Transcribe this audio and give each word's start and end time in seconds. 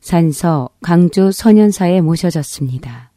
산서 0.00 0.70
강주 0.82 1.30
소년사에 1.32 2.00
모셔졌습니다. 2.00 3.10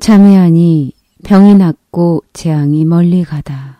참회하니 0.00 0.92
병이 1.24 1.54
낫고 1.54 2.22
재앙이 2.32 2.84
멀리 2.84 3.24
가다. 3.24 3.78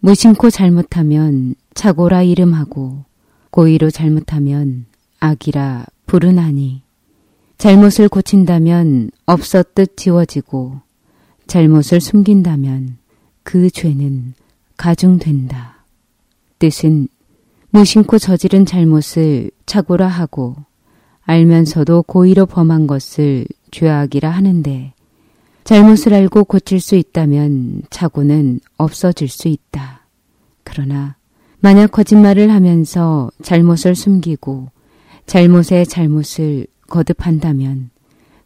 무심코 0.00 0.50
잘못하면 0.50 1.54
차고라 1.74 2.22
이름하고 2.22 3.04
고의로 3.50 3.90
잘못하면 3.90 4.86
악이라 5.20 5.86
부르나니 6.06 6.82
잘못을 7.56 8.08
고친다면 8.08 9.10
없었듯 9.24 9.96
지워지고 9.96 10.80
잘못을 11.46 12.00
숨긴다면 12.00 12.98
그 13.42 13.70
죄는 13.70 14.34
가중된다. 14.76 15.84
뜻은 16.58 17.08
무심코 17.74 18.18
저지른 18.18 18.66
잘못을 18.66 19.50
착오라 19.64 20.06
하고 20.06 20.56
알면서도 21.22 22.02
고의로 22.02 22.44
범한 22.44 22.86
것을 22.86 23.46
죄악이라 23.70 24.28
하는데 24.28 24.92
잘못을 25.64 26.12
알고 26.12 26.44
고칠 26.44 26.80
수 26.80 26.96
있다면 26.96 27.84
착오는 27.88 28.60
없어질 28.76 29.28
수 29.28 29.48
있다. 29.48 30.06
그러나 30.64 31.16
만약 31.60 31.92
거짓말을 31.92 32.50
하면서 32.50 33.30
잘못을 33.40 33.94
숨기고 33.94 34.68
잘못에 35.24 35.86
잘못을 35.86 36.66
거듭한다면 36.88 37.88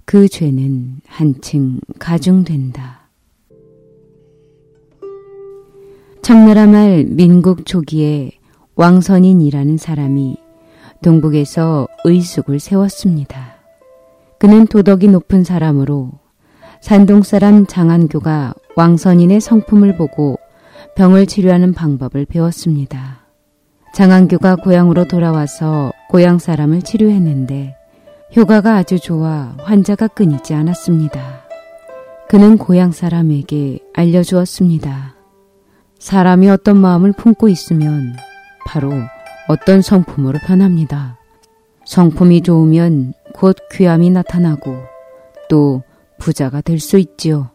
그 0.05 0.29
죄는 0.29 1.01
한층 1.05 1.81
가중된다. 1.99 3.09
청나라 6.23 6.67
말 6.67 7.05
민국 7.09 7.67
초기에 7.67 8.36
왕선인이라는 8.77 9.79
사람이 9.79 10.37
동북에서 11.03 11.89
의숙을 12.05 12.61
세웠습니다. 12.61 13.57
그는 14.39 14.67
도덕이 14.67 15.09
높은 15.09 15.45
사람으로 15.45 16.11
산동 16.81 17.23
사람 17.23 17.67
장안교가 17.67 18.53
왕선인의 18.77 19.41
성품을 19.41 19.97
보고 19.97 20.39
병을 20.95 21.27
치료하는 21.27 21.73
방법을 21.73 22.27
배웠습니다. 22.27 23.25
장안교가 23.95 24.57
고향으로 24.57 25.09
돌아와서 25.09 25.93
고향 26.11 26.39
사람을 26.39 26.83
치료했는데 26.83 27.75
효과가 28.37 28.77
아주 28.77 29.01
좋아 29.01 29.55
환자가 29.59 30.09
끊이지 30.09 30.53
않았습니다. 30.53 31.47
그는 32.29 32.59
고향 32.59 32.93
사람에게 32.93 33.79
알려주었습니다. 33.95 35.15
사람이 35.99 36.51
어떤 36.51 36.77
마음을 36.77 37.13
품고 37.13 37.49
있으면 37.49 38.17
바로 38.67 38.93
어떤 39.49 39.81
성품으로 39.81 40.41
변합니다. 40.47 41.17
성품이 41.87 42.43
좋으면 42.43 43.15
곧 43.33 43.57
귀함이 43.73 44.11
나타나고 44.11 44.77
또 45.49 45.83
부자가 46.19 46.61
될 46.61 46.81
수 46.81 46.99
있지요. 46.99 47.51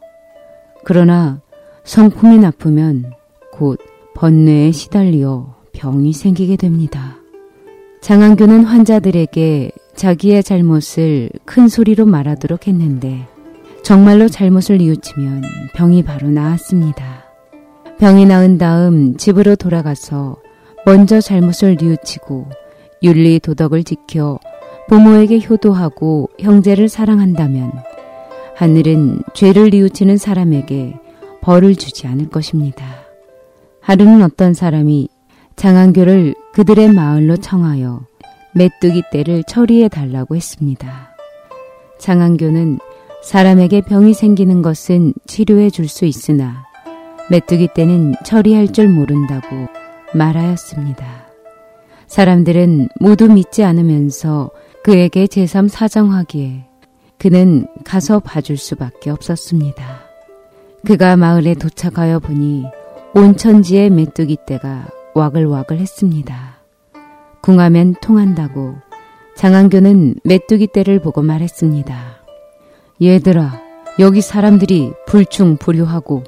그러나 0.86 1.42
성품이 1.84 2.38
나쁘면 2.40 3.12
곧 3.52 3.80
번뇌에 4.16 4.72
시달리어 4.72 5.56
병이 5.74 6.14
생기게 6.14 6.56
됩니다. 6.56 7.18
장안교는 8.02 8.64
환자들에게 8.64 9.72
자기의 9.96 10.44
잘못을 10.44 11.30
큰 11.46 11.68
소리로 11.68 12.06
말하도록 12.06 12.68
했는데 12.68 13.28
정말로 13.84 14.30
잘못을 14.30 14.78
뉘우치면 14.78 15.44
병이 15.76 16.04
바로 16.04 16.30
나았습니다. 16.30 17.26
병이 18.00 18.26
나은 18.26 18.58
다음 18.58 19.18
집으로 19.18 19.56
돌아가서 19.56 20.38
먼저 20.86 21.22
잘못을 21.22 21.78
뉘우치고 21.80 22.48
윤리 23.04 23.40
도덕을 23.40 23.84
지켜 23.84 24.40
부모에게 24.88 25.40
효도하고 25.40 26.30
형제를 26.40 26.90
사랑한다면 26.90 27.72
하늘은 28.56 29.22
죄를 29.34 29.70
뉘우치는 29.70 30.18
사람에게 30.18 30.96
벌을 31.42 31.76
주지 31.76 32.08
않을 32.08 32.30
것입니다. 32.30 32.86
하루는 33.80 34.22
어떤 34.22 34.54
사람이 34.54 35.10
장안교를 35.56 36.36
그들의 36.54 36.94
마을로 36.94 37.38
청하여 37.38 38.02
메뚜기 38.54 39.04
떼를 39.12 39.44
처리해 39.44 39.88
달라고 39.88 40.36
했습니다. 40.36 41.16
장안교는 42.00 42.80
사람에게 43.24 43.82
병이 43.82 44.14
생기는 44.14 44.62
것은 44.62 45.14
치료해 45.28 45.70
줄 45.70 45.88
수 45.88 46.06
있으나 46.06 46.66
메뚜기 47.30 47.70
떼는 47.76 48.16
처리할 48.26 48.74
줄 48.74 48.90
모른다고 48.90 49.68
말하였습니다. 50.14 51.28
사람들은 52.08 52.90
모두 53.00 53.30
믿지 53.30 53.64
않으면서 53.64 54.52
그에게 54.84 55.26
제3 55.26 55.70
사정하기에 55.70 56.66
그는 57.18 57.68
가서 57.86 58.20
봐줄 58.20 58.58
수밖에 58.58 59.10
없었습니다. 59.10 60.02
그가 60.86 61.16
마을에 61.16 61.54
도착하여 61.54 62.20
보니 62.20 62.66
온 63.14 63.38
천지의 63.38 63.90
메뚜기 63.92 64.38
떼가 64.48 64.88
와글와글 65.14 65.78
했습니다. 65.78 66.58
궁하면 67.42 67.96
통한다고 68.02 68.76
장안교는 69.36 70.16
메뚜기 70.24 70.68
떼를 70.74 71.00
보고 71.00 71.22
말했습니다. 71.22 72.24
얘들아, 73.02 73.62
여기 74.00 74.22
사람들이 74.22 74.94
불충불효하고 75.08 76.24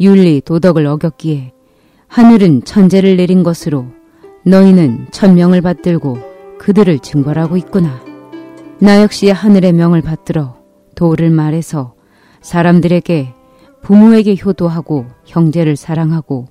윤리 0.00 0.40
도덕을 0.40 0.86
어겼기에 0.86 1.52
하늘은 2.08 2.64
천재를 2.64 3.16
내린 3.16 3.42
것으로 3.42 3.86
너희는 4.44 5.08
천명을 5.10 5.60
받들고 5.60 6.18
그들을 6.58 6.98
증벌하고 7.00 7.56
있구나. 7.56 8.02
나 8.78 9.02
역시 9.02 9.30
하늘의 9.30 9.72
명을 9.72 10.02
받들어 10.02 10.56
도를 10.94 11.30
말해서 11.30 11.94
사람들에게 12.40 13.34
부모에게 13.82 14.36
효도하고 14.36 15.06
형제를 15.24 15.76
사랑하고 15.76 16.46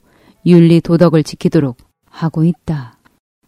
윤리 0.45 0.81
도덕을 0.81 1.23
지키도록 1.23 1.77
하고 2.09 2.43
있다. 2.43 2.97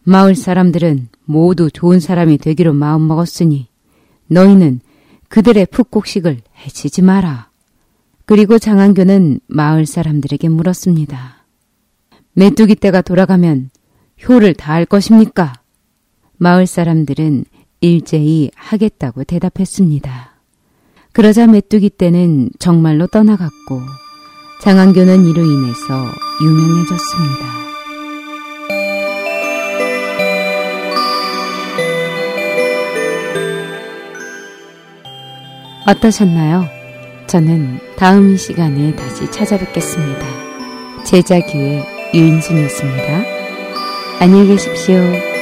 마을 0.04 0.36
사람들은 0.36 1.10
모두 1.26 1.70
좋은 1.70 2.00
사람이 2.00 2.38
되기로 2.38 2.74
마음먹었으니 2.74 3.68
너희는 4.28 4.80
그들의 5.30 5.68
푹곡식을 5.68 6.40
해치지 6.66 7.02
마라. 7.02 7.50
그리고 8.26 8.58
장안교는 8.58 9.42
마을 9.48 9.86
사람들에게 9.86 10.50
물었습니다. 10.50 11.37
메뚜기 12.38 12.76
떼가 12.76 13.02
돌아가면 13.02 13.72
효를 14.30 14.54
다할 14.54 14.86
것입니까? 14.86 15.54
마을 16.38 16.68
사람들은 16.68 17.46
일제히 17.82 18.52
하겠다고 18.54 19.24
대답했습니다. 19.24 20.36
그러자 21.14 21.48
메뚜기 21.48 21.98
떼는 21.98 22.52
정말로 22.60 23.08
떠나갔고 23.08 23.82
장안교는 24.62 25.26
이로 25.26 25.44
인해서 25.44 26.06
유명해졌습니다. 26.44 27.58
어떠셨나요? 35.88 36.66
저는 37.26 37.80
다음 37.98 38.38
시간에 38.38 38.96
다시 38.96 39.26
찾아뵙겠습니다. 39.32 41.04
제자교회 41.04 41.97
유인순이었습니다. 42.14 43.24
안녕히 44.20 44.48
계십시오. 44.48 45.37